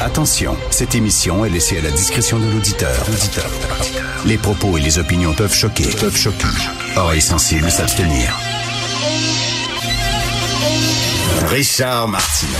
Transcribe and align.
Attention, 0.00 0.56
cette 0.70 0.94
émission 0.94 1.44
est 1.44 1.50
laissée 1.50 1.78
à 1.78 1.80
la 1.80 1.90
discrétion 1.90 2.38
de 2.38 2.44
l'auditeur. 2.48 3.04
Les 4.26 4.38
propos 4.38 4.78
et 4.78 4.80
les 4.80 4.98
opinions 4.98 5.34
peuvent 5.34 5.54
choquer. 5.54 5.88
Peuvent 6.00 6.16
choquer. 6.16 6.46
Oreilles 6.96 7.20
sensibles 7.20 7.68
s'abstenir. 7.68 8.32
Richard 11.48 12.06
Martineau. 12.06 12.52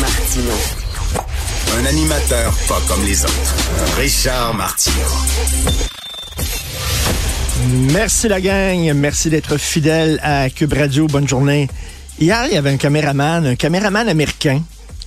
Martino. 0.00 0.52
Un 1.78 1.86
animateur 1.86 2.52
pas 2.68 2.80
comme 2.88 3.04
les 3.04 3.24
autres. 3.24 3.54
Richard 3.96 4.54
Martineau. 4.54 4.96
Merci 7.92 8.26
la 8.26 8.40
gang. 8.40 8.92
Merci 8.94 9.30
d'être 9.30 9.58
fidèle 9.58 10.18
à 10.24 10.50
Cube 10.50 10.72
Radio. 10.72 11.06
Bonne 11.06 11.28
journée. 11.28 11.68
Hier, 12.18 12.46
il 12.46 12.54
y 12.54 12.56
avait 12.56 12.70
un 12.70 12.78
caméraman, 12.78 13.46
un 13.46 13.54
caméraman 13.54 14.08
américain 14.08 14.62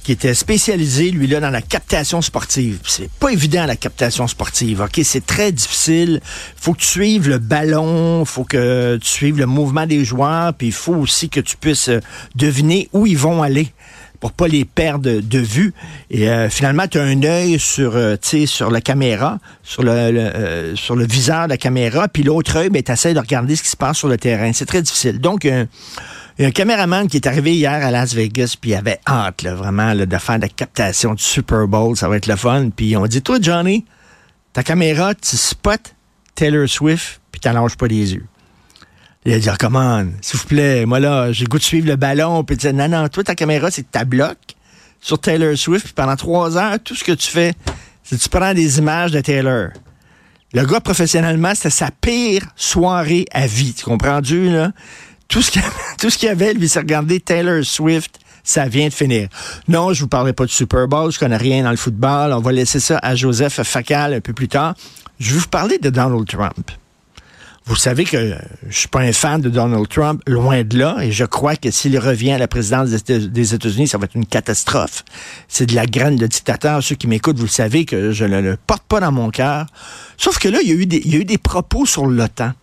qui 0.09 0.13
était 0.13 0.33
spécialisé, 0.33 1.11
lui, 1.11 1.27
là, 1.27 1.39
dans 1.39 1.51
la 1.51 1.61
captation 1.61 2.23
sportive. 2.23 2.79
C'est 2.87 3.11
pas 3.19 3.29
évident, 3.29 3.67
la 3.67 3.75
captation 3.75 4.25
sportive. 4.25 4.81
OK, 4.81 4.99
c'est 5.03 5.23
très 5.23 5.51
difficile. 5.51 6.19
Faut 6.55 6.73
que 6.73 6.79
tu 6.79 6.87
suives 6.87 7.29
le 7.29 7.37
ballon, 7.37 8.25
faut 8.25 8.43
que 8.43 8.97
tu 8.97 9.07
suives 9.07 9.37
le 9.37 9.45
mouvement 9.45 9.85
des 9.85 10.03
joueurs, 10.03 10.55
puis 10.55 10.69
il 10.69 10.73
faut 10.73 10.95
aussi 10.95 11.29
que 11.29 11.39
tu 11.39 11.55
puisses 11.57 11.89
euh, 11.89 11.99
deviner 12.33 12.89
où 12.91 13.05
ils 13.05 13.19
vont 13.19 13.43
aller 13.43 13.71
pour 14.19 14.31
pas 14.31 14.47
les 14.47 14.65
perdre 14.65 15.21
de 15.21 15.39
vue. 15.39 15.75
Et 16.09 16.27
euh, 16.27 16.49
finalement, 16.49 16.87
tu 16.87 16.97
as 16.97 17.03
un 17.03 17.21
œil 17.21 17.59
sur, 17.59 17.95
euh, 17.95 18.15
sur 18.47 18.71
la 18.71 18.81
caméra, 18.81 19.37
sur 19.61 19.83
le, 19.83 19.91
euh, 19.91 20.75
sur 20.75 20.95
le 20.95 21.05
viseur 21.05 21.45
de 21.45 21.49
la 21.49 21.57
caméra, 21.57 22.07
puis 22.07 22.23
l'autre 22.23 22.57
œil, 22.57 22.69
ben, 22.69 22.81
tu 22.81 22.91
essaies 22.91 23.13
de 23.13 23.19
regarder 23.19 23.55
ce 23.55 23.61
qui 23.61 23.69
se 23.69 23.77
passe 23.77 23.99
sur 23.99 24.07
le 24.07 24.17
terrain. 24.17 24.51
C'est 24.53 24.65
très 24.65 24.81
difficile. 24.81 25.19
Donc, 25.19 25.47
il 26.39 26.43
y 26.43 26.45
a 26.45 26.47
un 26.47 26.51
caméraman 26.51 27.09
qui 27.09 27.17
est 27.17 27.27
arrivé 27.27 27.53
hier 27.53 27.69
à 27.85 27.91
Las 27.91 28.13
Vegas, 28.13 28.55
puis 28.59 28.71
il 28.71 28.75
avait 28.75 29.01
hâte, 29.05 29.41
là, 29.41 29.55
vraiment, 29.55 29.93
là, 29.93 30.05
de 30.05 30.17
faire 30.17 30.37
la 30.37 30.47
captation 30.47 31.13
du 31.13 31.21
Super 31.21 31.67
Bowl. 31.67 31.97
Ça 31.97 32.07
va 32.07 32.15
être 32.15 32.27
le 32.27 32.37
fun. 32.37 32.69
Puis 32.73 32.95
on 32.95 33.05
dit, 33.07 33.21
toi, 33.21 33.39
Johnny, 33.41 33.83
ta 34.53 34.63
caméra, 34.63 35.13
tu 35.13 35.35
spots 35.35 35.91
Taylor 36.35 36.69
Swift, 36.69 37.19
puis 37.29 37.41
lâches 37.43 37.75
pas 37.75 37.87
les 37.87 38.13
yeux. 38.13 38.25
Il 39.25 39.33
a 39.33 39.39
dit, 39.39 39.49
oh, 39.51 39.55
come 39.59 39.75
on, 39.75 40.13
s'il 40.21 40.39
vous 40.39 40.47
plaît, 40.47 40.85
moi 40.85 41.01
là, 41.01 41.33
j'ai 41.33 41.43
goût 41.43 41.57
de 41.57 41.63
suivre 41.63 41.87
le 41.87 41.97
ballon. 41.97 42.45
Puis 42.45 42.55
il 42.55 42.59
dit, 42.59 42.73
non, 42.73 42.87
non, 42.87 43.09
toi, 43.09 43.25
ta 43.25 43.35
caméra, 43.35 43.69
c'est 43.69 43.91
ta 43.91 44.05
bloc 44.05 44.37
sur 45.01 45.19
Taylor 45.19 45.57
Swift, 45.57 45.87
puis 45.87 45.93
pendant 45.93 46.15
trois 46.15 46.57
heures, 46.57 46.79
tout 46.81 46.95
ce 46.95 47.03
que 47.03 47.11
tu 47.11 47.27
fais, 47.27 47.53
c'est 48.01 48.17
que 48.17 48.23
tu 48.23 48.29
prends 48.29 48.53
des 48.53 48.77
images 48.77 49.11
de 49.11 49.19
Taylor. 49.19 49.71
Le 50.53 50.65
gars, 50.65 50.79
professionnellement, 50.79 51.53
c'était 51.53 51.69
sa 51.69 51.91
pire 51.91 52.47
soirée 52.55 53.25
à 53.33 53.45
vie. 53.45 53.73
Tu 53.73 53.83
comprends-tu, 53.83 54.49
là? 54.49 54.71
Tout 55.99 56.09
ce 56.09 56.17
qu'il 56.17 56.27
y 56.27 56.31
avait, 56.31 56.53
lui, 56.53 56.67
c'est 56.67 56.79
regarder 56.79 57.19
Taylor 57.19 57.63
Swift. 57.63 58.19
Ça 58.43 58.67
vient 58.67 58.87
de 58.87 58.93
finir. 58.93 59.27
Non, 59.67 59.93
je 59.93 60.01
vous 60.01 60.07
parlerai 60.07 60.33
pas 60.33 60.45
de 60.45 60.49
Super 60.49 60.87
Bowl. 60.87 61.11
Je 61.11 61.19
connais 61.19 61.37
rien 61.37 61.63
dans 61.63 61.69
le 61.69 61.77
football. 61.77 62.33
On 62.33 62.39
va 62.39 62.51
laisser 62.51 62.79
ça 62.79 62.99
à 63.03 63.13
Joseph 63.13 63.61
Facal 63.61 64.13
un 64.15 64.21
peu 64.21 64.33
plus 64.33 64.47
tard. 64.47 64.73
Je 65.19 65.33
vais 65.33 65.39
vous 65.39 65.47
parler 65.47 65.77
de 65.77 65.89
Donald 65.91 66.27
Trump. 66.27 66.71
Vous 67.65 67.75
savez 67.75 68.05
que 68.05 68.35
je 68.67 68.75
suis 68.75 68.87
pas 68.87 69.01
un 69.01 69.11
fan 69.11 69.41
de 69.41 69.49
Donald 69.49 69.87
Trump, 69.87 70.23
loin 70.25 70.63
de 70.63 70.79
là, 70.79 70.97
et 71.03 71.11
je 71.11 71.23
crois 71.23 71.55
que 71.55 71.69
s'il 71.69 71.99
revient 71.99 72.31
à 72.31 72.39
la 72.39 72.47
présidence 72.47 72.89
des 72.89 73.53
États-Unis, 73.53 73.87
ça 73.87 73.99
va 73.99 74.05
être 74.05 74.15
une 74.15 74.25
catastrophe. 74.25 75.05
C'est 75.47 75.67
de 75.67 75.75
la 75.75 75.85
graine 75.85 76.15
de 76.15 76.25
dictateur. 76.25 76.81
Ceux 76.81 76.95
qui 76.95 77.05
m'écoutent, 77.05 77.37
vous 77.37 77.43
le 77.43 77.49
savez 77.49 77.85
que 77.85 78.11
je 78.11 78.25
ne 78.25 78.41
le 78.41 78.57
porte 78.57 78.81
pas 78.87 78.99
dans 78.99 79.11
mon 79.11 79.29
cœur. 79.29 79.67
Sauf 80.17 80.39
que 80.39 80.49
là, 80.49 80.59
il 80.63 80.69
y 80.69 80.71
a 80.71 80.75
eu 80.75 80.87
des, 80.87 80.97
il 81.05 81.13
y 81.13 81.17
a 81.17 81.19
eu 81.19 81.25
des 81.25 81.37
propos 81.37 81.85
sur 81.85 82.07
l'OTAN. 82.07 82.53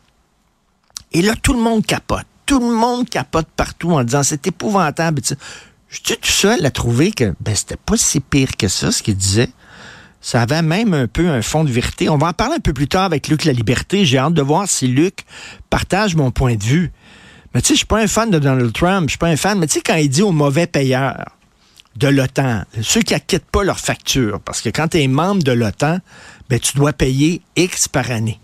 Et 1.13 1.23
là, 1.23 1.35
tout 1.41 1.53
le 1.53 1.61
monde 1.61 1.87
capote. 1.87 2.27
Tout 2.47 2.61
le 2.61 2.75
monde 2.75 3.09
capote 3.09 3.49
partout 3.57 3.93
en 3.93 4.05
disant 4.05 4.23
c'est 4.23 4.47
épouvantable. 4.47 5.21
Je 5.89 5.97
suis 5.97 6.03
tout 6.03 6.17
seul 6.23 6.65
à 6.65 6.71
trouver 6.71 7.13
que 7.13 7.35
ben, 7.41 7.55
c'était 7.55 7.77
pas 7.77 7.97
si 7.97 8.21
pire 8.21 8.57
que 8.57 8.69
ça, 8.69 8.93
ce 8.93 9.03
qu'il 9.03 9.17
disait. 9.17 9.51
Ça 10.21 10.43
avait 10.43 10.63
même 10.63 10.95
un 10.95 11.07
peu 11.07 11.29
un 11.29 11.43
fond 11.43 11.65
de 11.65 11.71
vérité. 11.71 12.09
On 12.09 12.19
va 12.19 12.29
en 12.29 12.33
parler 12.33 12.57
un 12.57 12.61
peu 12.61 12.73
plus 12.73 12.89
tard 12.89 13.05
avec 13.05 13.29
Luc 13.29 13.45
La 13.45 13.53
Liberté. 13.53 14.05
J'ai 14.05 14.19
hâte 14.19 14.35
de 14.35 14.43
voir 14.43 14.69
si 14.69 14.89
Luc 14.89 15.25
partage 15.71 16.17
mon 16.17 16.31
point 16.31 16.57
de 16.57 16.65
vue. 16.65 16.93
Mais 17.55 17.63
tu 17.63 17.69
sais, 17.69 17.75
je 17.75 17.79
suis 17.79 17.87
pas 17.87 18.01
un 18.01 18.07
fan 18.07 18.31
de 18.31 18.39
Donald 18.39 18.73
Trump, 18.73 19.05
je 19.05 19.13
suis 19.13 19.19
pas 19.19 19.29
un 19.29 19.37
fan, 19.37 19.59
mais 19.59 19.67
tu 19.67 19.75
sais, 19.75 19.81
quand 19.81 19.95
il 19.95 20.09
dit 20.09 20.23
aux 20.23 20.33
mauvais 20.33 20.67
payeurs 20.67 21.25
de 21.97 22.09
l'OTAN, 22.09 22.65
ceux 22.83 23.01
qui 23.01 23.15
acquittent 23.15 23.51
pas 23.51 23.65
leurs 23.65 23.81
factures, 23.81 24.41
parce 24.41 24.61
que 24.61 24.69
quand 24.69 24.89
tu 24.89 25.01
es 25.01 25.09
membre 25.09 25.43
de 25.43 25.53
l'OTAN, 25.53 26.01
ben, 26.51 26.61
tu 26.61 26.77
dois 26.77 26.93
payer 26.93 27.41
X 27.57 27.89
par 27.89 28.11
année. 28.11 28.39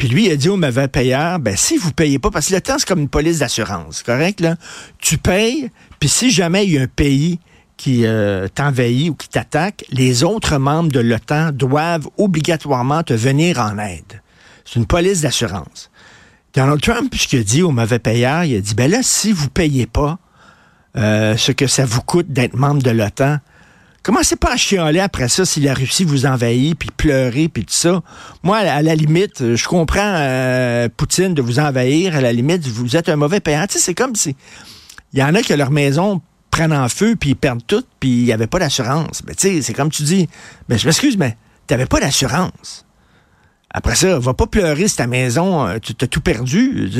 Puis 0.00 0.08
lui, 0.08 0.28
il 0.28 0.32
a 0.32 0.36
dit 0.36 0.48
aux 0.48 0.56
mauvais 0.56 0.88
payeurs, 0.88 1.38
ben, 1.40 1.54
si 1.54 1.76
vous 1.76 1.92
payez 1.92 2.18
pas, 2.18 2.30
parce 2.30 2.48
que 2.48 2.54
l'OTAN, 2.54 2.78
c'est 2.78 2.88
comme 2.88 3.00
une 3.00 3.10
police 3.10 3.40
d'assurance, 3.40 4.02
correct, 4.02 4.40
là? 4.40 4.56
Tu 4.98 5.18
payes, 5.18 5.70
puis 5.98 6.08
si 6.08 6.30
jamais 6.30 6.64
il 6.64 6.72
y 6.72 6.78
a 6.78 6.80
un 6.80 6.86
pays 6.86 7.38
qui 7.76 8.06
euh, 8.06 8.48
t'envahit 8.48 9.10
ou 9.10 9.14
qui 9.14 9.28
t'attaque, 9.28 9.84
les 9.90 10.24
autres 10.24 10.56
membres 10.56 10.90
de 10.90 11.00
l'OTAN 11.00 11.52
doivent 11.52 12.08
obligatoirement 12.16 13.02
te 13.02 13.12
venir 13.12 13.58
en 13.58 13.76
aide. 13.76 14.22
C'est 14.64 14.78
une 14.78 14.86
police 14.86 15.20
d'assurance. 15.20 15.90
Donald 16.54 16.80
Trump, 16.80 17.14
ce 17.14 17.28
qu'il 17.28 17.40
a 17.40 17.42
dit 17.42 17.60
aux 17.60 17.70
mauvais 17.70 17.98
payeurs, 17.98 18.44
il 18.44 18.56
a 18.56 18.60
dit, 18.62 18.74
ben 18.74 18.90
là, 18.90 19.00
si 19.02 19.32
vous 19.32 19.50
payez 19.50 19.86
pas 19.86 20.18
euh, 20.96 21.36
ce 21.36 21.52
que 21.52 21.66
ça 21.66 21.84
vous 21.84 22.00
coûte 22.00 22.32
d'être 22.32 22.56
membre 22.56 22.82
de 22.82 22.90
l'OTAN, 22.90 23.36
commencez 24.02 24.36
pas 24.36 24.52
à 24.52 24.56
chialer 24.56 25.00
après 25.00 25.28
ça 25.28 25.44
si 25.44 25.60
la 25.60 25.74
Russie 25.74 26.04
vous 26.04 26.26
envahit, 26.26 26.78
puis 26.78 26.90
pleurer, 26.96 27.48
puis 27.48 27.64
tout 27.64 27.74
ça. 27.74 28.02
Moi, 28.42 28.58
à 28.58 28.82
la, 28.82 28.94
limite, 28.94 29.54
je 29.54 29.68
comprends 29.68 30.00
euh, 30.02 30.88
Poutine 30.94 31.34
de 31.34 31.42
vous 31.42 31.58
envahir, 31.58 32.16
à 32.16 32.20
la 32.20 32.32
limite, 32.32 32.66
vous 32.66 32.96
êtes 32.96 33.08
un 33.08 33.16
mauvais 33.16 33.40
payeur. 33.40 33.66
Tu 33.68 33.74
sais, 33.74 33.78
c'est 33.78 33.94
comme 33.94 34.14
si... 34.14 34.36
Il 35.12 35.18
y 35.18 35.22
en 35.22 35.34
a 35.34 35.42
que 35.42 35.54
leur 35.54 35.70
maison 35.70 36.22
prennent 36.50 36.72
en 36.72 36.88
feu, 36.88 37.16
puis 37.18 37.30
ils 37.30 37.36
perdent 37.36 37.66
tout, 37.66 37.82
puis 37.98 38.10
il 38.10 38.24
n'y 38.24 38.32
avait 38.32 38.46
pas 38.46 38.58
d'assurance. 38.58 39.22
Mais 39.26 39.34
tu 39.34 39.48
sais, 39.48 39.62
c'est 39.62 39.74
comme 39.74 39.90
tu 39.90 40.02
dis, 40.02 40.28
mais 40.68 40.78
je 40.78 40.86
m'excuse, 40.86 41.16
mais 41.16 41.36
tu 41.66 41.74
n'avais 41.74 41.86
pas 41.86 42.00
d'assurance. 42.00 42.84
Après 43.72 43.94
ça, 43.94 44.18
va 44.18 44.34
pas 44.34 44.48
pleurer 44.48 44.88
si 44.88 44.96
ta 44.96 45.06
maison, 45.06 45.64
euh, 45.64 45.78
tu 45.80 45.94
t'as 45.94 46.08
tout 46.08 46.20
perdu. 46.20 46.90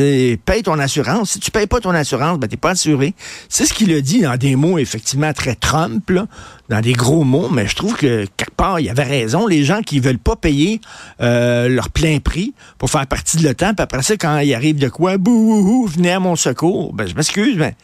Paye 0.44 0.62
ton 0.62 0.78
assurance. 0.78 1.32
Si 1.32 1.40
tu 1.40 1.50
payes 1.50 1.66
pas 1.66 1.80
ton 1.80 1.90
assurance, 1.90 2.38
ben 2.38 2.46
t'es 2.46 2.56
pas 2.56 2.70
assuré. 2.70 3.14
C'est 3.48 3.66
ce 3.66 3.74
qu'il 3.74 3.92
a 3.92 4.00
dit 4.00 4.20
dans 4.20 4.36
des 4.36 4.54
mots 4.54 4.78
effectivement 4.78 5.32
très 5.32 5.56
Trump, 5.56 6.08
là, 6.10 6.26
dans 6.68 6.80
des 6.80 6.92
gros 6.92 7.24
mots, 7.24 7.48
mais 7.50 7.66
je 7.66 7.74
trouve 7.74 7.96
que 7.96 8.24
quelque 8.36 8.54
part, 8.54 8.78
il 8.78 8.88
avait 8.88 9.02
raison. 9.02 9.48
Les 9.48 9.64
gens 9.64 9.82
qui 9.82 9.98
veulent 9.98 10.18
pas 10.18 10.36
payer 10.36 10.80
euh, 11.20 11.68
leur 11.68 11.90
plein 11.90 12.20
prix 12.20 12.54
pour 12.78 12.88
faire 12.88 13.06
partie 13.08 13.36
de 13.38 13.42
l'OTAN, 13.42 13.74
puis 13.74 13.82
après 13.82 14.02
ça, 14.02 14.16
quand 14.16 14.38
il 14.38 14.54
arrive 14.54 14.78
de 14.78 14.88
quoi, 14.88 15.18
bouhou, 15.18 15.86
venez 15.88 16.12
à 16.12 16.20
mon 16.20 16.36
secours. 16.36 16.94
Ben, 16.94 17.08
je 17.08 17.14
m'excuse, 17.16 17.56
mais 17.56 17.74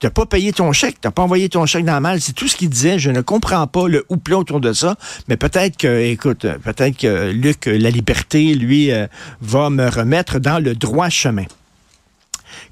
T'as 0.00 0.10
pas 0.10 0.26
payé 0.26 0.52
ton 0.52 0.72
chèque, 0.72 0.96
t'as 1.00 1.10
pas 1.10 1.22
envoyé 1.22 1.48
ton 1.48 1.66
chèque 1.66 1.84
dans 1.84 1.94
le 1.94 2.00
mal. 2.00 2.20
C'est 2.20 2.32
tout 2.32 2.48
ce 2.48 2.56
qu'il 2.56 2.68
disait. 2.68 2.98
Je 2.98 3.10
ne 3.10 3.20
comprends 3.20 3.66
pas 3.66 3.88
le 3.88 4.04
houpla 4.08 4.38
autour 4.38 4.60
de 4.60 4.72
ça. 4.72 4.96
Mais 5.28 5.36
peut-être 5.36 5.76
que, 5.76 6.02
écoute, 6.02 6.46
peut-être 6.62 6.96
que 6.98 7.30
Luc 7.30 7.68
euh, 7.68 7.78
La 7.78 7.90
Liberté, 7.90 8.54
lui, 8.54 8.90
euh, 8.90 9.06
va 9.40 9.70
me 9.70 9.88
remettre 9.88 10.38
dans 10.38 10.62
le 10.62 10.74
droit 10.74 11.08
chemin. 11.08 11.44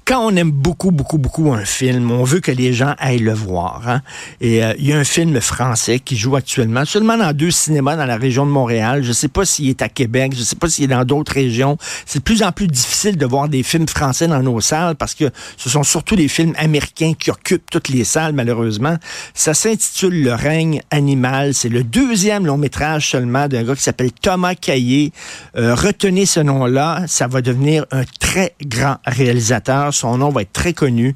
Quand 0.05 0.27
on 0.27 0.35
aime 0.35 0.51
beaucoup, 0.51 0.91
beaucoup, 0.91 1.17
beaucoup 1.17 1.53
un 1.53 1.63
film, 1.63 2.11
on 2.11 2.25
veut 2.25 2.41
que 2.41 2.51
les 2.51 2.73
gens 2.73 2.93
aillent 2.99 3.19
le 3.19 3.31
voir. 3.33 3.83
hein. 3.87 4.01
Et 4.41 4.61
euh, 4.61 4.73
il 4.77 4.87
y 4.87 4.91
a 4.91 4.97
un 4.97 5.05
film 5.05 5.39
français 5.39 5.99
qui 5.99 6.17
joue 6.17 6.35
actuellement 6.35 6.83
seulement 6.83 7.15
dans 7.17 7.31
deux 7.31 7.51
cinémas 7.51 7.95
dans 7.95 8.05
la 8.05 8.17
région 8.17 8.45
de 8.45 8.51
Montréal. 8.51 9.01
Je 9.03 9.07
ne 9.07 9.13
sais 9.13 9.29
pas 9.29 9.45
s'il 9.45 9.69
est 9.69 9.81
à 9.81 9.87
Québec, 9.87 10.33
je 10.35 10.39
ne 10.39 10.43
sais 10.43 10.57
pas 10.57 10.67
s'il 10.67 10.83
est 10.83 10.87
dans 10.87 11.05
d'autres 11.05 11.31
régions. 11.31 11.77
C'est 12.05 12.19
de 12.19 12.23
plus 12.23 12.43
en 12.43 12.51
plus 12.51 12.67
difficile 12.67 13.15
de 13.17 13.25
voir 13.25 13.47
des 13.47 13.63
films 13.63 13.87
français 13.87 14.27
dans 14.27 14.43
nos 14.43 14.59
salles 14.59 14.95
parce 14.95 15.15
que 15.15 15.31
ce 15.55 15.69
sont 15.69 15.83
surtout 15.83 16.17
les 16.17 16.27
films 16.27 16.53
américains 16.57 17.13
qui 17.17 17.31
occupent 17.31 17.69
toutes 17.71 17.87
les 17.87 18.03
salles, 18.03 18.33
malheureusement. 18.33 18.97
Ça 19.33 19.53
s'intitule 19.53 20.21
Le 20.21 20.33
règne 20.33 20.81
animal. 20.91 21.53
C'est 21.53 21.69
le 21.69 21.81
deuxième 21.85 22.45
long 22.45 22.57
métrage 22.57 23.09
seulement 23.09 23.47
d'un 23.47 23.63
gars 23.63 23.75
qui 23.75 23.83
s'appelle 23.83 24.11
Thomas 24.11 24.55
Caillé. 24.55 25.13
Euh, 25.55 25.75
retenez 25.75 26.25
ce 26.25 26.41
nom-là, 26.41 27.03
ça 27.07 27.27
va 27.27 27.41
devenir 27.41 27.85
un 27.91 28.03
très 28.19 28.53
grand 28.65 28.97
réalisateur. 29.05 29.92
Son 29.93 30.17
nom 30.17 30.29
va 30.29 30.41
être 30.41 30.53
très 30.53 30.73
connu. 30.73 31.15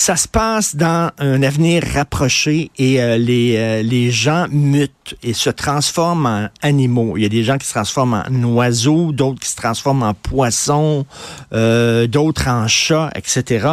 Ça 0.00 0.14
se 0.14 0.28
passe 0.28 0.76
dans 0.76 1.10
un 1.18 1.42
avenir 1.42 1.82
rapproché 1.92 2.70
et 2.78 3.02
euh, 3.02 3.18
les, 3.18 3.56
euh, 3.56 3.82
les 3.82 4.12
gens 4.12 4.46
mutent 4.48 5.16
et 5.24 5.32
se 5.32 5.50
transforment 5.50 6.26
en 6.26 6.48
animaux. 6.62 7.16
Il 7.16 7.24
y 7.24 7.26
a 7.26 7.28
des 7.28 7.42
gens 7.42 7.58
qui 7.58 7.66
se 7.66 7.72
transforment 7.72 8.22
en 8.30 8.44
oiseaux, 8.44 9.10
d'autres 9.10 9.40
qui 9.40 9.48
se 9.48 9.56
transforment 9.56 10.04
en 10.04 10.14
poissons, 10.14 11.04
euh, 11.52 12.06
d'autres 12.06 12.46
en 12.46 12.68
chats, 12.68 13.10
etc. 13.16 13.70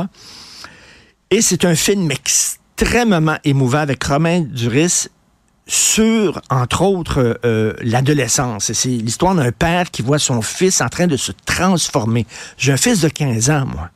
Et 1.29 1.43
c'est 1.43 1.63
un 1.63 1.75
film 1.75 2.09
extrêmement 2.09 3.37
émouvant 3.43 3.77
avec 3.77 4.03
Romain 4.03 4.41
Duris 4.41 5.09
sur, 5.67 6.41
entre 6.49 6.81
autres, 6.81 7.39
l'adolescence. 7.81 8.71
C'est 8.73 8.89
l'histoire 8.89 9.35
d'un 9.35 9.51
père 9.51 9.91
qui 9.91 10.01
voit 10.01 10.19
son 10.19 10.41
fils 10.41 10.81
en 10.81 10.89
train 10.89 11.05
de 11.05 11.17
se 11.17 11.31
transformer. 11.45 12.25
J'ai 12.57 12.71
un 12.71 12.77
fils 12.77 13.01
de 13.01 13.09
15 13.09 13.49
ans, 13.51 13.65
moi. 13.67 13.89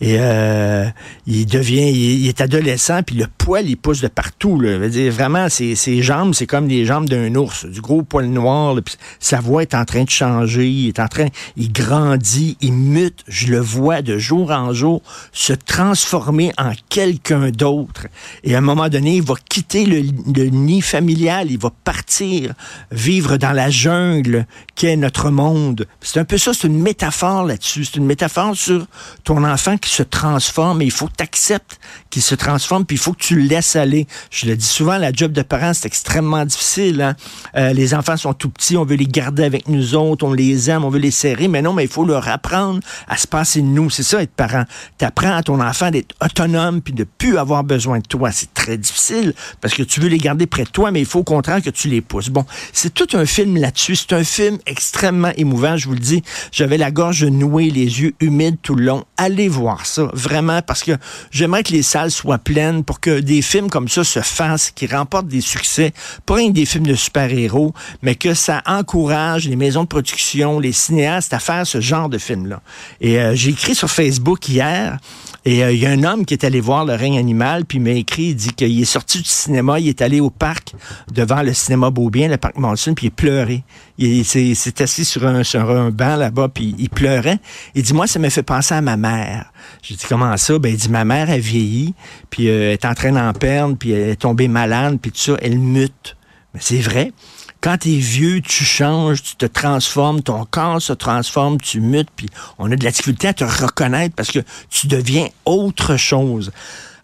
Et 0.00 0.16
euh, 0.18 0.86
il 1.26 1.44
devient, 1.44 1.90
il, 1.90 2.26
est 2.26 2.40
adolescent, 2.40 3.02
puis 3.02 3.16
le 3.16 3.26
poil, 3.26 3.68
il 3.68 3.76
pousse 3.76 4.00
de 4.00 4.08
partout. 4.08 4.58
Là. 4.58 4.78
Veut 4.78 4.88
dire, 4.88 5.12
vraiment, 5.12 5.48
ses, 5.50 5.74
ses 5.74 6.02
jambes, 6.02 6.32
c'est 6.32 6.46
comme 6.46 6.68
les 6.68 6.86
jambes 6.86 7.08
d'un 7.08 7.34
ours, 7.34 7.66
du 7.66 7.82
gros 7.82 8.02
poil 8.02 8.26
noir. 8.26 8.74
puis 8.82 8.96
sa 9.18 9.40
voix 9.40 9.60
est 9.60 9.74
en 9.74 9.84
train 9.84 10.04
de 10.04 10.10
changer, 10.10 10.68
il 10.68 10.88
est 10.88 11.00
en 11.00 11.08
train, 11.08 11.26
il 11.56 11.70
grandit, 11.70 12.56
il 12.62 12.72
mute. 12.72 13.24
Je 13.28 13.48
le 13.48 13.60
vois 13.60 14.00
de 14.00 14.16
jour 14.16 14.50
en 14.52 14.72
jour 14.72 15.02
se 15.32 15.52
transformer 15.52 16.52
en 16.56 16.72
quelqu'un 16.88 17.50
d'autre. 17.50 18.06
Et 18.42 18.54
à 18.54 18.58
un 18.58 18.62
moment 18.62 18.88
donné, 18.88 19.16
il 19.16 19.22
va 19.22 19.34
quitter 19.48 19.84
le, 19.84 20.00
le 20.34 20.48
nid 20.48 20.80
familial, 20.80 21.50
il 21.50 21.58
va 21.58 21.70
partir, 21.84 22.54
vivre 22.90 23.36
dans 23.36 23.52
la 23.52 23.68
jungle 23.68 24.46
qu'est 24.74 24.96
notre 24.96 25.30
monde. 25.30 25.86
C'est 26.00 26.20
un 26.20 26.24
peu 26.24 26.38
ça, 26.38 26.54
c'est 26.54 26.68
une 26.68 26.80
métaphore 26.80 27.44
là-dessus. 27.44 27.84
C'est 27.84 27.96
une 27.96 28.06
métaphore 28.06 28.56
sur 28.56 28.86
ton 29.24 29.44
enfant 29.44 29.76
qui 29.76 29.89
se 29.90 30.02
transforme 30.02 30.82
et 30.82 30.84
il 30.84 30.90
faut 30.90 31.06
que 31.06 31.16
tu 31.18 31.24
acceptes 31.24 31.78
qu'il 32.10 32.22
se 32.22 32.34
transforme 32.34 32.84
puis 32.84 32.96
il 32.96 33.00
faut 33.00 33.12
que 33.12 33.22
tu 33.22 33.36
le 33.36 33.42
laisses 33.42 33.76
aller. 33.76 34.06
Je 34.30 34.46
le 34.46 34.56
dis 34.56 34.66
souvent, 34.66 34.98
la 34.98 35.12
job 35.12 35.32
de 35.32 35.42
parent, 35.42 35.72
c'est 35.74 35.86
extrêmement 35.86 36.44
difficile. 36.44 37.02
Hein. 37.02 37.16
Euh, 37.56 37.72
les 37.72 37.94
enfants 37.94 38.16
sont 38.16 38.32
tout 38.32 38.50
petits, 38.50 38.76
on 38.76 38.84
veut 38.84 38.96
les 38.96 39.06
garder 39.06 39.44
avec 39.44 39.68
nous 39.68 39.94
autres, 39.94 40.24
on 40.24 40.32
les 40.32 40.70
aime, 40.70 40.84
on 40.84 40.90
veut 40.90 40.98
les 40.98 41.10
serrer, 41.10 41.48
mais 41.48 41.62
non, 41.62 41.72
mais 41.72 41.84
il 41.84 41.90
faut 41.90 42.04
leur 42.04 42.28
apprendre 42.28 42.80
à 43.08 43.16
se 43.16 43.26
passer 43.26 43.60
de 43.60 43.66
nous. 43.66 43.90
C'est 43.90 44.02
ça, 44.02 44.22
être 44.22 44.32
parent. 44.32 44.64
Tu 44.98 45.04
apprends 45.04 45.34
à 45.34 45.42
ton 45.42 45.60
enfant 45.60 45.90
d'être 45.90 46.14
autonome 46.22 46.80
puis 46.82 46.94
de 46.94 47.04
plus 47.04 47.38
avoir 47.38 47.64
besoin 47.64 47.98
de 47.98 48.06
toi. 48.06 48.30
C'est 48.32 48.52
très 48.54 48.76
difficile 48.76 49.34
parce 49.60 49.74
que 49.74 49.82
tu 49.82 50.00
veux 50.00 50.08
les 50.08 50.18
garder 50.18 50.46
près 50.46 50.64
de 50.64 50.70
toi, 50.70 50.90
mais 50.90 51.00
il 51.00 51.06
faut 51.06 51.20
au 51.20 51.24
contraire 51.24 51.62
que 51.62 51.70
tu 51.70 51.88
les 51.88 52.00
pousses. 52.00 52.28
Bon, 52.28 52.44
c'est 52.72 52.92
tout 52.94 53.08
un 53.14 53.26
film 53.26 53.56
là-dessus. 53.56 53.96
C'est 53.96 54.12
un 54.12 54.24
film 54.24 54.58
extrêmement 54.66 55.32
émouvant, 55.36 55.76
je 55.76 55.86
vous 55.86 55.94
le 55.94 56.00
dis. 56.00 56.22
J'avais 56.52 56.78
la 56.78 56.90
gorge 56.90 57.24
nouée, 57.24 57.70
les 57.70 58.00
yeux 58.02 58.14
humides 58.20 58.58
tout 58.62 58.74
le 58.74 58.84
long. 58.84 59.04
Allez 59.16 59.48
voir 59.48 59.79
ça, 59.86 60.10
vraiment, 60.12 60.62
parce 60.62 60.82
que 60.82 60.92
j'aimerais 61.30 61.62
que 61.62 61.72
les 61.72 61.82
salles 61.82 62.10
soient 62.10 62.38
pleines 62.38 62.84
pour 62.84 63.00
que 63.00 63.20
des 63.20 63.42
films 63.42 63.70
comme 63.70 63.88
ça 63.88 64.04
se 64.04 64.20
fassent, 64.20 64.70
qui 64.70 64.86
remportent 64.86 65.28
des 65.28 65.40
succès, 65.40 65.92
pas 66.26 66.34
rien 66.34 66.50
des 66.50 66.66
films 66.66 66.86
de 66.86 66.94
super-héros, 66.94 67.74
mais 68.02 68.14
que 68.14 68.34
ça 68.34 68.62
encourage 68.66 69.48
les 69.48 69.56
maisons 69.56 69.82
de 69.82 69.88
production, 69.88 70.58
les 70.58 70.72
cinéastes 70.72 71.32
à 71.32 71.38
faire 71.38 71.66
ce 71.66 71.80
genre 71.80 72.08
de 72.08 72.18
films-là. 72.18 72.60
Et 73.00 73.20
euh, 73.20 73.34
j'ai 73.34 73.50
écrit 73.50 73.74
sur 73.74 73.90
Facebook 73.90 74.48
hier, 74.48 74.98
et 75.44 75.64
euh, 75.64 75.72
il 75.72 75.78
y 75.78 75.86
a 75.86 75.90
un 75.90 76.04
homme 76.04 76.26
qui 76.26 76.34
est 76.34 76.44
allé 76.44 76.60
voir 76.60 76.84
le 76.84 76.94
règne 76.94 77.18
animal, 77.18 77.64
puis 77.64 77.78
il 77.78 77.82
m'a 77.82 77.90
écrit, 77.90 78.24
il 78.24 78.34
dit 78.34 78.52
qu'il 78.52 78.80
est 78.80 78.84
sorti 78.84 79.18
du 79.18 79.28
cinéma, 79.28 79.80
il 79.80 79.88
est 79.88 80.02
allé 80.02 80.20
au 80.20 80.28
parc 80.28 80.74
devant 81.12 81.42
le 81.42 81.54
cinéma 81.54 81.90
Beaubien, 81.90 82.28
le 82.28 82.36
parc 82.36 82.56
Monson, 82.58 82.94
puis 82.94 83.06
il 83.06 83.10
pleurait. 83.10 83.62
Il 83.96 84.24
s'est 84.24 84.82
assis 84.82 85.04
sur 85.04 85.26
un, 85.26 85.42
sur 85.42 85.70
un 85.70 85.90
banc 85.90 86.16
là-bas, 86.16 86.48
puis 86.48 86.74
il 86.78 86.90
pleurait. 86.90 87.38
Il 87.74 87.82
dit, 87.82 87.94
moi, 87.94 88.06
ça 88.06 88.18
me 88.18 88.28
fait 88.28 88.42
penser 88.42 88.74
à 88.74 88.80
ma 88.80 88.96
mère. 88.96 89.50
J'ai 89.82 89.94
dit, 89.94 90.04
comment 90.08 90.36
ça? 90.36 90.58
Ben, 90.58 90.70
il 90.70 90.76
dit, 90.76 90.88
ma 90.88 91.04
mère 91.04 91.30
a 91.30 91.38
vieilli, 91.38 91.94
puis 92.28 92.48
euh, 92.48 92.68
elle 92.68 92.72
est 92.72 92.84
en 92.84 92.94
train 92.94 93.12
d'en 93.12 93.32
perdre, 93.32 93.76
puis 93.78 93.92
elle 93.92 94.10
est 94.10 94.16
tombée 94.16 94.48
malade, 94.48 94.98
puis 95.00 95.10
tout 95.10 95.18
ça, 95.18 95.36
elle 95.40 95.58
mute. 95.58 96.16
Mais 96.52 96.60
c'est 96.62 96.80
vrai. 96.80 97.12
Quand 97.60 97.76
tu 97.78 97.90
es 97.90 97.98
vieux, 97.98 98.40
tu 98.40 98.64
changes, 98.64 99.22
tu 99.22 99.36
te 99.36 99.44
transformes, 99.44 100.22
ton 100.22 100.46
corps 100.46 100.80
se 100.80 100.94
transforme, 100.94 101.60
tu 101.60 101.80
mutes, 101.80 102.08
puis 102.16 102.28
on 102.58 102.72
a 102.72 102.76
de 102.76 102.84
la 102.84 102.90
difficulté 102.90 103.28
à 103.28 103.34
te 103.34 103.44
reconnaître 103.44 104.14
parce 104.14 104.30
que 104.30 104.38
tu 104.70 104.86
deviens 104.86 105.28
autre 105.44 105.96
chose. 105.96 106.52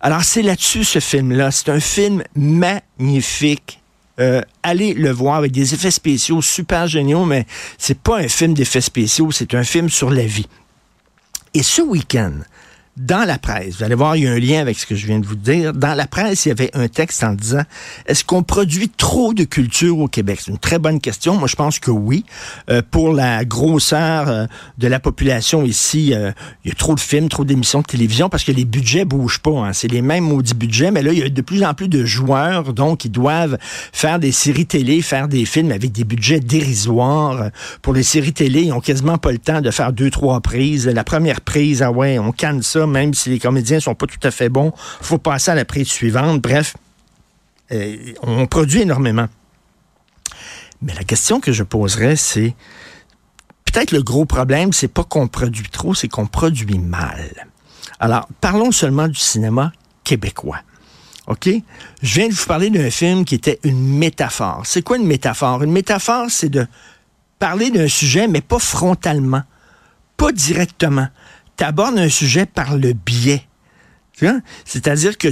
Alors 0.00 0.24
c'est 0.24 0.42
là-dessus 0.42 0.84
ce 0.84 0.98
film-là. 0.98 1.50
C'est 1.50 1.68
un 1.68 1.80
film 1.80 2.22
magnifique. 2.34 3.80
Euh, 4.18 4.40
allez 4.62 4.94
le 4.94 5.10
voir 5.10 5.36
avec 5.36 5.52
des 5.52 5.74
effets 5.74 5.90
spéciaux 5.90 6.40
super 6.40 6.86
géniaux, 6.86 7.26
mais 7.26 7.46
c'est 7.76 7.98
pas 7.98 8.18
un 8.18 8.28
film 8.28 8.54
d'effets 8.54 8.80
spéciaux, 8.80 9.30
c'est 9.30 9.54
un 9.54 9.64
film 9.64 9.90
sur 9.90 10.10
la 10.10 10.24
vie. 10.24 10.48
Et 11.52 11.62
ce 11.62 11.82
week-end, 11.82 12.32
dans 12.96 13.26
la 13.26 13.36
presse, 13.36 13.76
vous 13.76 13.84
allez 13.84 13.94
voir, 13.94 14.16
il 14.16 14.24
y 14.24 14.26
a 14.26 14.32
un 14.32 14.38
lien 14.38 14.60
avec 14.60 14.78
ce 14.78 14.86
que 14.86 14.94
je 14.94 15.06
viens 15.06 15.18
de 15.18 15.26
vous 15.26 15.36
dire. 15.36 15.74
Dans 15.74 15.94
la 15.94 16.06
presse, 16.06 16.46
il 16.46 16.48
y 16.48 16.52
avait 16.52 16.70
un 16.72 16.88
texte 16.88 17.22
en 17.22 17.34
disant 17.34 17.62
est-ce 18.06 18.24
qu'on 18.24 18.42
produit 18.42 18.88
trop 18.88 19.34
de 19.34 19.44
culture 19.44 19.98
au 19.98 20.08
Québec? 20.08 20.40
C'est 20.42 20.50
une 20.50 20.58
très 20.58 20.78
bonne 20.78 20.98
question. 20.98 21.36
Moi, 21.36 21.46
je 21.46 21.56
pense 21.56 21.78
que 21.78 21.90
oui. 21.90 22.24
Euh, 22.70 22.80
pour 22.90 23.12
la 23.12 23.44
grosseur 23.44 24.28
euh, 24.28 24.46
de 24.78 24.88
la 24.88 24.98
population 24.98 25.62
ici, 25.62 26.14
euh, 26.14 26.32
il 26.64 26.68
y 26.68 26.72
a 26.72 26.74
trop 26.74 26.94
de 26.94 27.00
films, 27.00 27.28
trop 27.28 27.44
d'émissions 27.44 27.80
de 27.80 27.86
télévision 27.86 28.30
parce 28.30 28.44
que 28.44 28.52
les 28.52 28.64
budgets 28.64 29.04
bougent 29.04 29.40
pas. 29.40 29.50
Hein. 29.50 29.72
C'est 29.74 29.88
les 29.88 30.00
mêmes 30.00 30.24
maudits 30.24 30.54
budgets, 30.54 30.90
mais 30.90 31.02
là, 31.02 31.12
il 31.12 31.18
y 31.18 31.22
a 31.22 31.28
de 31.28 31.42
plus 31.42 31.64
en 31.64 31.74
plus 31.74 31.88
de 31.88 32.06
joueurs, 32.06 32.72
donc 32.72 33.04
ils 33.04 33.12
doivent 33.12 33.58
faire 33.92 34.18
des 34.18 34.32
séries 34.32 34.66
télé, 34.66 35.02
faire 35.02 35.28
des 35.28 35.44
films 35.44 35.70
avec 35.70 35.92
des 35.92 36.04
budgets 36.04 36.40
dérisoires. 36.40 37.50
Pour 37.82 37.92
les 37.92 38.02
séries 38.02 38.32
télé, 38.32 38.62
ils 38.62 38.72
ont 38.72 38.80
quasiment 38.80 39.18
pas 39.18 39.32
le 39.32 39.38
temps 39.38 39.60
de 39.60 39.70
faire 39.70 39.92
deux, 39.92 40.10
trois 40.10 40.40
prises. 40.40 40.88
La 40.88 41.04
première 41.04 41.42
prise, 41.42 41.82
ah 41.82 41.90
ouais, 41.90 42.18
on 42.18 42.32
canne 42.32 42.62
ça 42.62 42.85
même 42.86 43.14
si 43.14 43.30
les 43.30 43.38
comédiens 43.38 43.80
sont 43.80 43.94
pas 43.94 44.06
tout 44.06 44.20
à 44.22 44.30
fait 44.30 44.48
bons. 44.48 44.72
faut 45.00 45.18
passer 45.18 45.50
à 45.50 45.54
la 45.54 45.64
prise 45.64 45.88
suivante. 45.88 46.40
Bref, 46.40 46.76
euh, 47.72 48.12
on 48.22 48.46
produit 48.46 48.82
énormément. 48.82 49.28
Mais 50.82 50.94
la 50.94 51.04
question 51.04 51.40
que 51.40 51.52
je 51.52 51.62
poserais, 51.62 52.16
c'est 52.16 52.54
peut-être 53.64 53.92
le 53.92 54.02
gros 54.02 54.24
problème, 54.24 54.72
c'est 54.72 54.88
pas 54.88 55.04
qu'on 55.04 55.28
produit 55.28 55.68
trop, 55.68 55.94
c'est 55.94 56.08
qu'on 56.08 56.26
produit 56.26 56.78
mal. 56.78 57.48
Alors, 57.98 58.28
parlons 58.40 58.72
seulement 58.72 59.08
du 59.08 59.18
cinéma 59.18 59.72
québécois. 60.04 60.60
OK? 61.26 61.48
Je 62.02 62.14
viens 62.14 62.28
de 62.28 62.34
vous 62.34 62.46
parler 62.46 62.70
d'un 62.70 62.90
film 62.90 63.24
qui 63.24 63.34
était 63.34 63.58
une 63.64 63.98
métaphore. 63.98 64.62
C'est 64.64 64.82
quoi 64.82 64.96
une 64.96 65.06
métaphore? 65.06 65.62
Une 65.62 65.72
métaphore, 65.72 66.26
c'est 66.28 66.48
de 66.48 66.66
parler 67.38 67.70
d'un 67.70 67.88
sujet, 67.88 68.28
mais 68.28 68.40
pas 68.40 68.58
frontalement, 68.58 69.42
pas 70.16 70.32
directement 70.32 71.08
tu 71.56 71.98
un 71.98 72.08
sujet 72.08 72.46
par 72.46 72.76
le 72.76 72.92
biais. 72.92 73.46
C'est-à-dire 74.64 75.18
que 75.18 75.28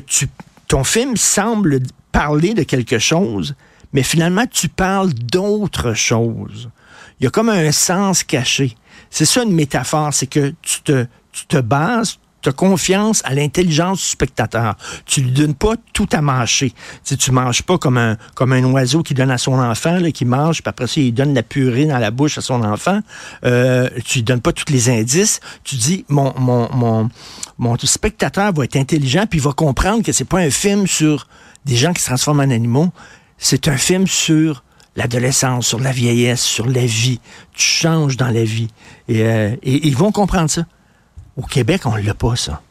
ton 0.68 0.84
film 0.84 1.16
semble 1.16 1.80
parler 2.12 2.54
de 2.54 2.62
quelque 2.62 2.98
chose, 2.98 3.54
mais 3.92 4.02
finalement, 4.02 4.46
tu 4.46 4.68
parles 4.68 5.12
d'autre 5.12 5.94
chose. 5.94 6.70
Il 7.18 7.24
y 7.24 7.26
a 7.26 7.30
comme 7.30 7.48
un 7.48 7.72
sens 7.72 8.24
caché. 8.24 8.76
C'est 9.10 9.24
ça 9.24 9.42
une 9.42 9.52
métaphore, 9.52 10.12
c'est 10.12 10.26
que 10.26 10.52
tu 10.62 10.82
te 10.82 11.60
bases, 11.60 12.18
tu 12.44 12.50
as 12.50 12.52
confiance 12.52 13.22
à 13.24 13.34
l'intelligence 13.34 14.00
du 14.00 14.04
spectateur. 14.04 14.76
Tu 15.06 15.22
lui 15.22 15.30
donnes 15.32 15.54
pas 15.54 15.74
tout 15.94 16.08
à 16.12 16.20
mâcher. 16.20 16.74
Tu, 17.04 17.16
tu 17.16 17.32
manges 17.32 17.62
pas 17.62 17.78
comme 17.78 17.96
un, 17.96 18.16
comme 18.34 18.52
un 18.52 18.62
oiseau 18.64 19.02
qui 19.02 19.14
donne 19.14 19.30
à 19.30 19.38
son 19.38 19.58
enfant, 19.58 19.98
qui 20.12 20.26
mange, 20.26 20.62
puis 20.62 20.68
après 20.68 20.86
ça, 20.86 21.00
il 21.00 21.12
donne 21.12 21.32
la 21.32 21.42
purée 21.42 21.86
dans 21.86 21.98
la 21.98 22.10
bouche 22.10 22.36
à 22.36 22.42
son 22.42 22.62
enfant. 22.62 23.00
Euh, 23.44 23.88
tu 24.04 24.18
lui 24.18 24.22
donnes 24.24 24.42
pas 24.42 24.52
tous 24.52 24.70
les 24.70 24.90
indices. 24.90 25.40
Tu 25.64 25.76
dis, 25.76 26.04
mon, 26.08 26.34
mon, 26.38 26.68
mon, 26.74 27.08
mon 27.58 27.78
spectateur 27.78 28.52
va 28.52 28.64
être 28.64 28.76
intelligent, 28.76 29.24
puis 29.28 29.38
il 29.38 29.42
va 29.42 29.52
comprendre 29.52 30.02
que 30.02 30.12
c'est 30.12 30.24
pas 30.26 30.40
un 30.40 30.50
film 30.50 30.86
sur 30.86 31.26
des 31.64 31.76
gens 31.76 31.94
qui 31.94 32.02
se 32.02 32.06
transforment 32.06 32.40
en 32.40 32.50
animaux. 32.50 32.92
C'est 33.38 33.68
un 33.68 33.78
film 33.78 34.06
sur 34.06 34.62
l'adolescence, 34.96 35.66
sur 35.66 35.80
la 35.80 35.92
vieillesse, 35.92 36.42
sur 36.42 36.66
la 36.66 36.84
vie. 36.84 37.20
Tu 37.54 37.62
changes 37.62 38.18
dans 38.18 38.28
la 38.28 38.44
vie. 38.44 38.68
Et, 39.08 39.22
euh, 39.22 39.56
et 39.62 39.86
ils 39.86 39.96
vont 39.96 40.12
comprendre 40.12 40.50
ça. 40.50 40.66
Au 41.36 41.42
Québec, 41.42 41.82
on 41.86 41.96
l'a 41.96 42.14
pas, 42.14 42.36
ça. 42.36 42.62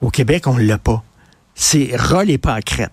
Au 0.00 0.10
Québec, 0.10 0.46
on 0.46 0.56
l'a 0.56 0.78
pas. 0.78 1.02
C'est 1.54 1.94
rôle 1.96 2.30
et 2.30 2.38
crête. 2.64 2.90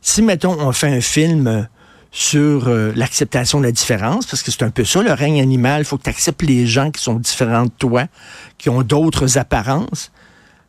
Si, 0.00 0.22
mettons, 0.22 0.58
on 0.58 0.72
fait 0.72 0.88
un 0.88 1.00
film 1.00 1.46
euh, 1.46 1.62
sur 2.10 2.68
euh, 2.68 2.92
l'acceptation 2.96 3.60
de 3.60 3.64
la 3.64 3.72
différence, 3.72 4.26
parce 4.26 4.42
que 4.42 4.50
c'est 4.50 4.62
un 4.62 4.70
peu 4.70 4.84
ça, 4.84 5.02
le 5.02 5.12
règne 5.12 5.40
animal, 5.40 5.82
il 5.82 5.84
faut 5.84 5.98
que 5.98 6.04
tu 6.04 6.10
acceptes 6.10 6.42
les 6.42 6.66
gens 6.66 6.90
qui 6.90 7.02
sont 7.02 7.16
différents 7.16 7.64
de 7.64 7.70
toi, 7.78 8.06
qui 8.56 8.70
ont 8.70 8.82
d'autres 8.82 9.38
apparences. 9.38 10.10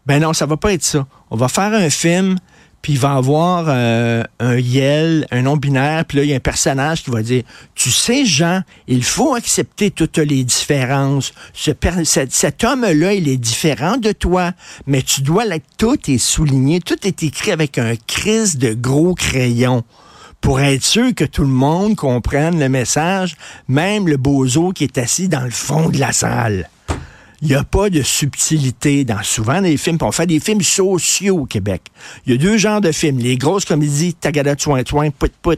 Ben 0.05 0.21
non, 0.21 0.33
ça 0.33 0.45
va 0.45 0.57
pas 0.57 0.73
être 0.73 0.83
ça. 0.83 1.07
On 1.29 1.37
va 1.37 1.47
faire 1.47 1.73
un 1.73 1.89
film 1.89 2.37
puis 2.81 2.93
il 2.93 2.99
va 2.99 3.15
avoir 3.15 3.65
euh, 3.67 4.23
un 4.39 4.57
Yel, 4.57 5.27
un 5.31 5.41
nom 5.41 5.57
binaire, 5.57 6.05
puis 6.05 6.17
là, 6.17 6.23
il 6.23 6.29
y 6.29 6.33
a 6.33 6.37
un 6.37 6.41
personnage 6.41 7.03
qui 7.03 7.11
va 7.11 7.21
dire, 7.21 7.43
tu 7.75 7.91
sais, 7.91 8.25
Jean, 8.25 8.61
il 8.87 9.03
faut 9.03 9.35
accepter 9.35 9.91
toutes 9.91 10.17
les 10.17 10.43
différences. 10.43 11.33
Ce 11.53 11.71
cet, 12.03 12.63
homme-là, 12.63 13.13
il 13.13 13.27
est 13.27 13.37
différent 13.37 13.97
de 13.97 14.11
toi, 14.11 14.51
mais 14.87 15.01
tu 15.01 15.21
dois 15.21 15.45
l'être, 15.45 15.65
tout 15.77 15.97
est 16.09 16.17
souligné, 16.17 16.79
tout 16.79 17.05
est 17.05 17.23
écrit 17.23 17.51
avec 17.51 17.77
un 17.77 17.93
crise 18.07 18.57
de 18.57 18.73
gros 18.73 19.13
crayon 19.13 19.83
pour 20.41 20.61
être 20.61 20.83
sûr 20.83 21.13
que 21.13 21.25
tout 21.25 21.43
le 21.43 21.49
monde 21.49 21.95
comprenne 21.95 22.59
le 22.59 22.69
message, 22.69 23.35
même 23.67 24.07
le 24.07 24.15
bozo 24.15 24.71
qui 24.71 24.85
est 24.85 24.97
assis 24.97 25.27
dans 25.27 25.43
le 25.43 25.49
fond 25.49 25.89
de 25.89 25.99
la 25.99 26.13
salle. 26.13 26.69
Il 27.41 27.47
n'y 27.47 27.55
a 27.55 27.63
pas 27.63 27.89
de 27.89 28.01
subtilité 28.01 29.05
dans 29.05 29.23
souvent 29.23 29.61
les 29.61 29.77
films. 29.77 29.97
On 30.01 30.11
fait 30.11 30.27
des 30.27 30.41
films 30.41 30.61
sociaux 30.61 31.39
au 31.39 31.45
Québec. 31.45 31.83
Il 32.25 32.33
y 32.33 32.35
a 32.35 32.37
deux 32.37 32.57
genres 32.57 32.81
de 32.81 32.91
films. 32.91 33.19
Les 33.19 33.37
grosses 33.37 33.65
comédies, 33.65 34.13
tagada, 34.13 34.55
toin, 34.55 34.83
toin, 34.83 35.09
put, 35.09 35.31
put. 35.41 35.57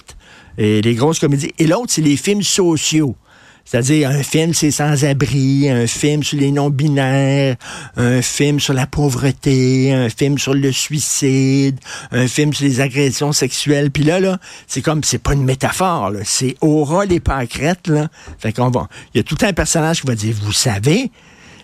Et 0.58 0.82
les 0.82 0.94
grosses 0.94 1.20
comédies. 1.20 1.54
Et 1.58 1.66
l'autre, 1.66 1.88
c'est 1.90 2.02
les 2.02 2.18
films 2.18 2.44
sociaux. 2.44 3.16
C'est-à-dire, 3.64 4.10
un 4.10 4.22
film, 4.22 4.54
c'est 4.54 4.72
sans-abri, 4.72 5.70
un 5.70 5.88
film 5.88 6.24
sur 6.24 6.38
les 6.38 6.52
non-binaires, 6.52 7.56
un 7.96 8.22
film 8.22 8.60
sur 8.60 8.74
la 8.74 8.86
pauvreté, 8.86 9.94
un 9.94 10.10
film 10.10 10.38
sur 10.38 10.54
le 10.54 10.72
suicide, 10.72 11.80
un 12.12 12.28
film 12.28 12.54
sur 12.54 12.66
les 12.66 12.82
agressions 12.82 13.32
sexuelles. 13.32 13.90
Puis 13.90 14.04
là, 14.04 14.20
là, 14.20 14.40
c'est 14.68 14.82
comme, 14.82 15.04
c'est 15.04 15.20
pas 15.20 15.34
une 15.34 15.46
métaphore, 15.46 16.12
c'est 16.26 16.58
aura 16.62 17.06
les 17.06 17.20
pâquerettes, 17.20 17.88
là. 17.88 18.10
Fait 18.40 18.52
qu'on 18.52 18.70
va, 18.70 18.90
il 19.14 19.18
y 19.18 19.22
a 19.22 19.24
tout 19.24 19.38
un 19.42 19.54
personnage 19.54 20.02
qui 20.02 20.08
va 20.08 20.16
dire, 20.16 20.36
vous 20.42 20.52
savez, 20.52 21.12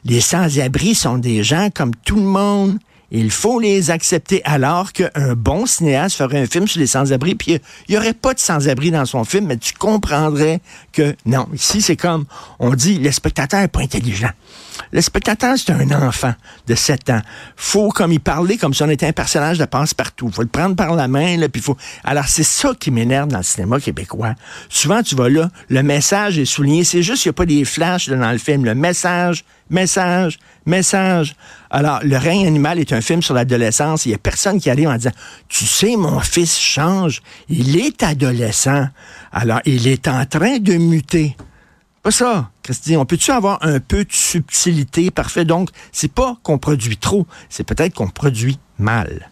les 0.08 0.22
sans-abri 0.22 0.96
sont 0.96 1.18
des 1.18 1.44
gens 1.44 1.70
comme 1.74 1.94
tout 2.06 2.16
le 2.16 2.22
monde. 2.22 2.80
Il 3.10 3.32
faut 3.32 3.60
les 3.60 3.90
accepter. 3.90 4.42
Alors 4.44 4.92
qu'un 4.92 5.34
bon 5.36 5.66
cinéaste 5.66 6.18
ferait 6.18 6.42
un 6.42 6.46
film 6.46 6.68
sur 6.68 6.80
les 6.80 6.88
sans-abri, 6.88 7.36
puis 7.36 7.54
il 7.88 7.92
n'y 7.92 7.98
aurait 7.98 8.14
pas 8.14 8.34
de 8.34 8.40
sans-abri 8.40 8.92
dans 8.92 9.06
son 9.06 9.24
film, 9.24 9.48
mais 9.48 9.58
tu 9.58 9.74
comprendrais 9.74 10.60
que 10.92 11.16
non. 11.26 11.48
Ici, 11.54 11.82
c'est 11.82 11.96
comme 11.96 12.26
on 12.60 12.74
dit, 12.74 13.00
le 13.00 13.12
spectateur 13.12 13.62
n'est 13.62 13.70
pas 13.70 13.82
intelligent. 13.82 14.32
Le 14.92 15.02
spectateur, 15.02 15.56
c'est 15.58 15.72
un 15.72 15.92
enfant 15.92 16.34
de 16.68 16.76
7 16.76 17.10
ans. 17.10 17.22
Faut 17.56 17.90
comme 17.90 18.12
il 18.12 18.20
parlait 18.20 18.58
comme 18.58 18.74
si 18.74 18.84
on 18.84 18.90
était 18.90 19.08
un 19.08 19.14
personnage 19.14 19.58
de 19.58 19.66
passe-partout. 19.66 20.30
Faut 20.32 20.42
le 20.42 20.48
prendre 20.48 20.76
par 20.76 20.94
la 20.94 21.08
main, 21.08 21.38
là, 21.38 21.50
puis 21.50 21.62
faut. 21.62 21.78
Alors, 22.04 22.28
c'est 22.28 22.44
ça 22.44 22.74
qui 22.78 22.92
m'énerve 22.92 23.30
dans 23.30 23.38
le 23.38 23.44
cinéma 23.44 23.80
québécois. 23.80 24.36
Souvent, 24.70 25.02
tu 25.02 25.16
vas 25.16 25.30
là, 25.30 25.50
le 25.70 25.82
message 25.82 26.38
est 26.38 26.46
souligné. 26.46 26.84
C'est 26.84 27.04
juste 27.04 27.24
qu'il 27.24 27.30
n'y 27.30 27.36
a 27.36 27.38
pas 27.38 27.46
des 27.46 27.66
flashs 27.66 28.10
dans 28.10 28.32
le 28.32 28.38
film. 28.38 28.66
Le 28.66 28.76
message, 28.76 29.46
message, 29.70 30.40
message. 30.66 31.36
Alors, 31.70 32.00
Le 32.04 32.18
règne 32.18 32.48
animal 32.48 32.80
est 32.80 32.94
un 32.94 33.02
film 33.02 33.22
sur 33.22 33.34
l'adolescence. 33.34 34.06
Il 34.06 34.10
n'y 34.10 34.16
a 34.16 34.20
personne 34.20 34.60
qui 34.60 34.70
arrive 34.70 34.90
en 34.90 34.96
disant 34.96 35.12
Tu 35.48 35.66
sais, 35.66 35.96
mon 35.96 36.20
fils 36.20 36.58
change. 36.58 37.22
Il 37.50 37.78
est 37.78 38.04
adolescent. 38.04 38.88
Alors, 39.32 39.60
il 39.66 39.88
est 39.88 40.08
en 40.08 40.26
train 40.26 40.60
de 40.60 40.74
muter. 40.74 41.36
Pas 42.04 42.12
ça, 42.12 42.52
Christy. 42.64 42.96
On 42.96 43.06
peut-tu 43.06 43.32
avoir 43.32 43.60
un 43.62 43.80
peu 43.80 44.06
de 44.06 44.12
subtilité? 44.14 45.12
Parfait. 45.12 45.46
Donc, 45.46 45.70
c'est 45.92 46.12
pas 46.12 46.38
qu'on 46.44 46.58
produit 46.58 46.98
trop, 46.98 47.28
c'est 47.50 47.66
peut-être 47.66 47.94
qu'on 47.94 48.08
produit 48.08 48.60
mal. 48.80 49.30